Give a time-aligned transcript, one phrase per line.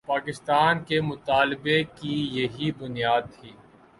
[0.07, 3.51] پاکستان کے مطالبے کی یہی بنیاد تھی۔